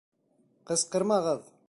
[0.71, 1.49] Ҡысҡырмағыҙ!